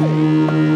[0.00, 0.69] Música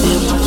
[0.00, 0.39] feel